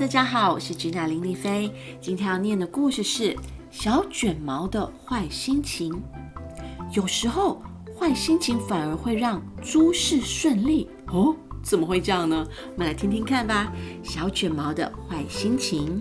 [0.00, 1.70] 大家好，我是吉娜林丽菲。
[2.00, 3.34] 今天要念的故事是
[3.70, 5.92] 《小卷毛的坏心情》。
[6.94, 7.60] 有时候
[7.98, 12.48] 坏心情反而会让诸事顺利哦，怎么会这样呢？
[12.72, 13.70] 我们来听听看吧。
[14.02, 16.00] 小卷毛的坏心情。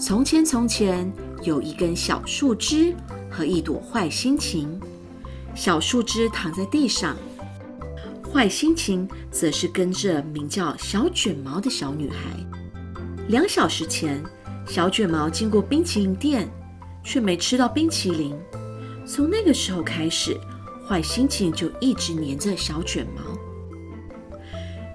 [0.00, 1.12] 从前，从前
[1.42, 2.96] 有一根小树枝
[3.30, 4.80] 和一朵坏心情。
[5.54, 7.14] 小树枝躺在地上。
[8.32, 12.16] 坏心情则是跟着名叫小卷毛的小女孩。
[13.28, 14.22] 两小时前，
[14.66, 16.48] 小卷毛经过冰淇淋店，
[17.02, 18.38] 却没吃到冰淇淋。
[19.06, 20.38] 从那个时候开始，
[20.86, 23.22] 坏心情就一直黏着小卷毛。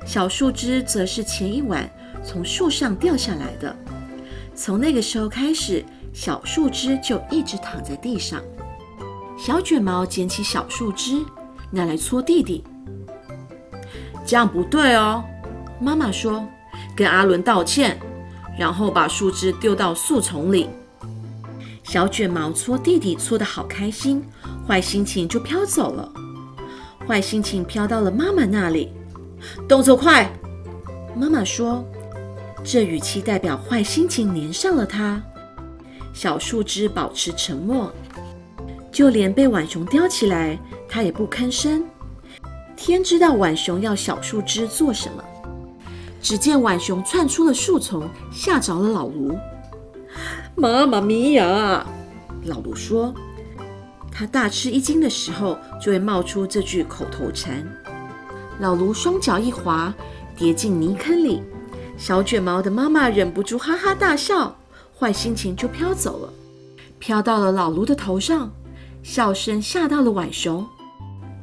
[0.06, 1.90] 小树枝则是前一晚
[2.24, 3.76] 从树上掉下来的。
[4.56, 8.40] 从那个时候开始，小树枝就一直躺在地上。
[9.38, 11.26] 小卷毛捡起小树枝，
[11.72, 12.64] 拿来搓弟弟。
[14.26, 15.24] 这样不对哦，
[15.80, 16.48] 妈妈说
[16.96, 18.00] ：“跟阿伦道歉，
[18.58, 20.70] 然后把树枝丢到树丛里。”
[21.84, 24.24] 小卷毛搓弟弟搓得好开心，
[24.68, 26.10] 坏心情就飘走了。
[27.06, 28.94] 坏心情飘到了妈妈那里，
[29.68, 30.32] 动作快！
[31.16, 31.84] 妈妈说
[32.64, 35.22] ：“这语气代表坏心情粘上了他。”
[36.14, 37.92] 小树枝保持沉默，
[38.92, 41.84] 就连被浣熊叼起来，它也不吭声。
[42.86, 45.24] 天知道浣熊要小树枝做什么？
[46.22, 49.38] 只见浣熊窜出了树丛，吓着了老卢。
[50.54, 51.88] 妈妈咪呀！
[52.44, 53.14] 老卢说，
[54.12, 57.66] 他大吃一惊的时候，就会冒出这句口头禅。
[58.60, 59.94] 老卢双脚一滑，
[60.36, 61.42] 跌进泥坑里。
[61.96, 64.54] 小卷毛的妈妈忍不住哈哈大笑，
[65.00, 66.34] 坏心情就飘走了，
[67.00, 68.52] 飘到了老卢的头上。
[69.04, 70.68] 笑声吓到了浣熊。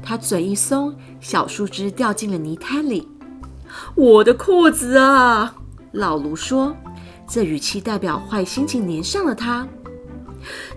[0.03, 3.09] 他嘴一松，小树枝掉进了泥滩里。
[3.95, 5.55] 我的裤子啊！
[5.93, 6.75] 老卢说，
[7.29, 9.67] 这语气代表坏心情粘上了他。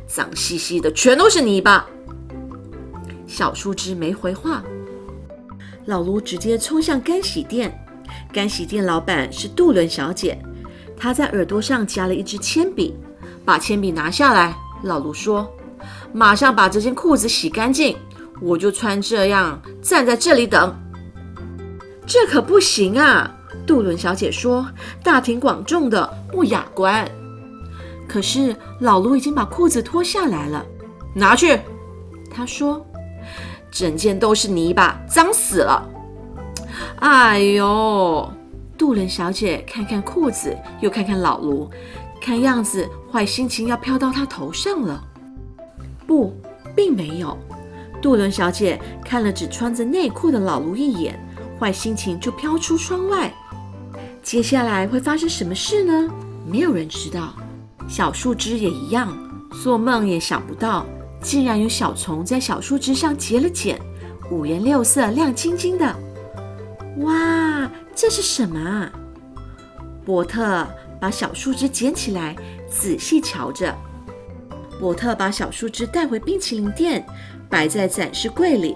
[0.08, 1.88] 脏兮兮的，全都是泥巴。
[3.25, 4.64] 小树枝没回话。
[5.86, 7.80] 老卢直接冲向干洗店。
[8.31, 10.38] 干洗店老板是杜伦小姐，
[10.96, 12.96] 她在耳朵上夹了一支铅笔。
[13.46, 15.52] 把铅笔拿下来，老卢说，
[16.14, 17.98] 马上把这件裤子洗干净。
[18.42, 20.76] 我就穿这样站在这里等，
[22.06, 23.36] 这可不行啊！
[23.66, 24.68] 杜伦小姐说
[25.04, 27.10] ：“大庭广众的不雅观。”
[28.08, 30.66] 可是老卢已经把裤子脱下来了，
[31.16, 31.60] 拿去。
[32.30, 32.86] 他说
[33.72, 35.88] ：“整件都是泥巴，脏死了。”
[37.00, 38.30] 哎呦！
[38.78, 41.70] 杜伦小姐看看裤子，又看看老卢，
[42.20, 45.02] 看样子坏心情要飘到他头上了。
[46.06, 46.34] 不，
[46.76, 47.38] 并没有。
[48.03, 51.18] 杜伦小姐看了只穿着内裤的老卢一眼，
[51.58, 53.34] 坏心情就飘出窗外。
[54.22, 56.13] 接下来会发生什么事呢？
[56.46, 57.34] 没有人知道。
[57.88, 59.18] 小树枝也一样，
[59.63, 60.86] 做梦也想不到，
[61.22, 63.80] 竟然有小虫在小树枝上结了茧，
[64.30, 65.96] 五颜六色、亮晶晶的。
[66.97, 68.92] 哇，这是什么啊？
[70.03, 70.68] 伯特
[71.00, 72.36] 把小树枝捡起来，
[72.69, 73.74] 仔细瞧着。
[74.78, 77.06] 伯特把小树枝带回冰淇淋店。
[77.53, 78.75] 摆在展示柜里。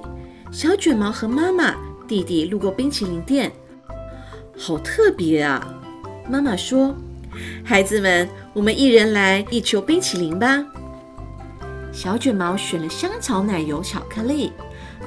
[0.51, 1.75] 小卷毛和妈妈、
[2.07, 3.51] 弟弟路过冰淇淋店，
[4.55, 5.67] 好特别啊！
[6.29, 6.95] 妈妈说
[7.65, 10.63] ：“孩子们，我们一人来一球冰淇淋吧。”
[11.91, 14.51] 小卷毛选了香草奶油巧克力，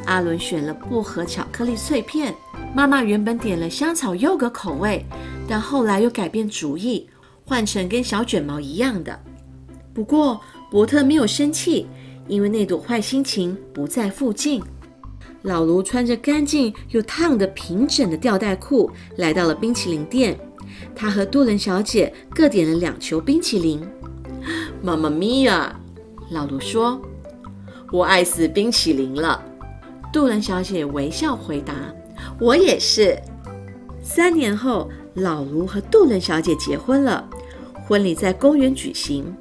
[0.04, 2.34] 阿伦选了薄荷巧克力脆片。
[2.75, 5.06] 妈妈原本点了香草优格口味，
[5.47, 7.09] 但后来又改变主意，
[7.47, 9.16] 换成跟小卷毛一样的。
[9.94, 10.41] 不过
[10.72, 11.86] 伯特没有生气。
[12.30, 14.62] 因为那朵坏心情不在附近，
[15.42, 20.38] 老卢穿着干净又烫的平整的吊带裤来到了冰淇淋店。
[20.94, 23.84] 他和杜伦小姐各点了两球冰淇淋。
[24.80, 25.76] 妈妈咪呀！
[26.30, 27.02] 老卢说
[27.91, 29.44] ：“我爱死冰淇淋了。”
[30.12, 31.74] 杜伦小姐微笑回答
[32.41, 33.18] ：“我也是。”
[34.00, 37.28] 三年后，老卢和杜伦小姐结婚了，
[37.88, 39.34] 婚礼在公园举行。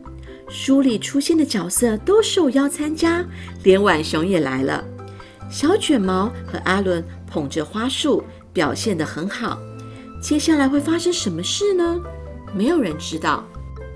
[0.50, 3.24] 书里出现的角色都受邀参加，
[3.64, 4.84] 连浣熊也来了。
[5.50, 9.60] 小卷毛和阿伦捧着花束，表现得很好。
[10.22, 12.00] 接下来会发生什么事呢？
[12.54, 13.46] 没有人知道。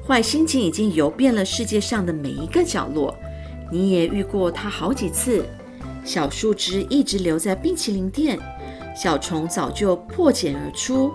[0.06, 3.16] 坏心情已经游遍了世界上的每一个角落，
[3.72, 5.46] 你也遇过它好几次。
[6.04, 8.38] 小树枝一直留在冰淇淋店，
[8.96, 11.12] 小虫早就破茧而出。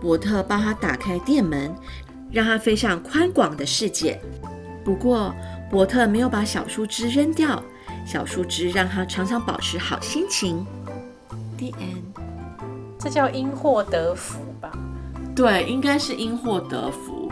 [0.00, 1.74] 伯特帮他打开店门，
[2.30, 4.20] 让他飞向宽广的世界。
[4.88, 5.34] 不过，
[5.70, 7.62] 伯特没有把小树枝扔掉，
[8.06, 10.64] 小树枝让他常常保持好心情。
[11.58, 12.18] The end。
[12.98, 14.72] 这叫因祸得福吧？
[15.36, 17.30] 对，应该是因祸得福。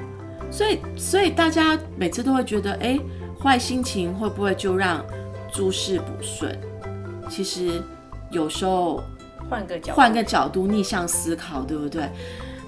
[0.50, 3.00] 所以，所以大家每次都会觉得，哎，
[3.42, 5.02] 坏心情会不会就让
[5.50, 6.54] 诸事不顺？
[7.30, 7.82] 其实
[8.30, 9.02] 有时候
[9.48, 12.06] 换个角换个角度逆向思考，对不对？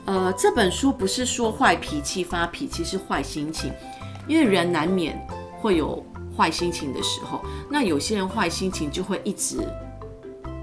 [0.07, 3.71] 呃，这本书不是说坏脾气发脾气是坏心情，
[4.29, 5.19] 因为人难免
[5.61, 6.05] 会有
[6.37, 7.45] 坏心情的时候。
[7.69, 9.67] 那有些人坏心情就会一直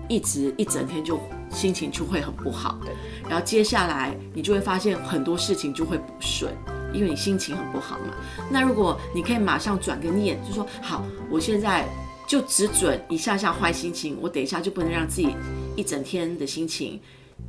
[0.08, 1.20] 一直一整天就
[1.50, 2.94] 心情就会很不好，对。
[3.30, 6.54] 然后接下来你就会发现很多事情就会不顺，
[6.94, 8.14] 因为你心情很不好嘛。
[8.50, 11.88] 那如果你可以马上转个念，就说好，我现在
[12.28, 15.36] 就只准一下下坏心情，我等一下就不能让自己
[15.76, 17.02] 一整天的心情。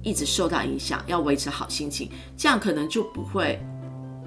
[0.02, 3.60] 一直受到影响，要维持好心情，这样可能就不会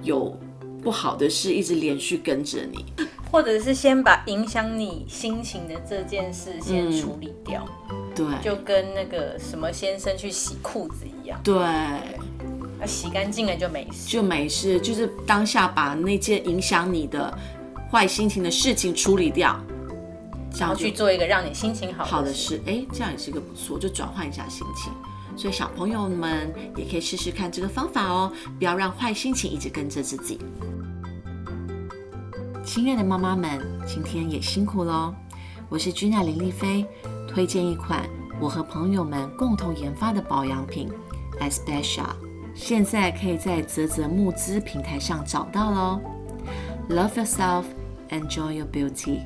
[0.02, 0.38] 有
[0.82, 2.86] 不好的事一直连续跟着你，
[3.32, 7.66] 或者是先把影响你心情的这件事先处理掉。
[8.16, 11.40] 对，就跟那个什么先生去洗裤子一样。
[11.44, 11.56] 对，
[12.80, 17.38] 那洗干净了就没事，就没事，就是当下把那件影响你的
[17.92, 19.58] 坏心情的事情处理掉，
[20.58, 22.62] 然后去做一个让你心情好好的事。
[22.66, 24.92] 哎，这样也是一个不错，就转换一下心情。
[25.40, 30.38] 所以小朋友们也可以试试看这个方法哦，不要让坏心情一直跟着自己。
[32.62, 33.58] 亲爱的妈妈们，
[33.88, 35.16] 今天也辛苦喽！
[35.70, 36.86] 我是君娜林丽菲，
[37.26, 38.04] 推荐一款
[38.38, 40.90] 我和朋友们共同研发的保养品
[41.40, 42.16] e s p e c i a l
[42.54, 46.02] 现在可以在泽泽募资平台上找到喽。
[46.90, 47.64] Love yourself,
[48.10, 49.22] enjoy your beauty.